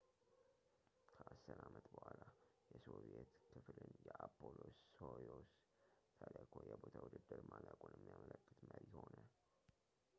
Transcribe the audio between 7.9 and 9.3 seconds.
የሚያመለክት መሪ ሆነ